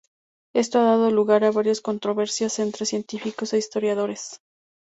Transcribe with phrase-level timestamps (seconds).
[0.55, 4.41] Esto ha dado lugar a varias controversias entre científicos e historiadores.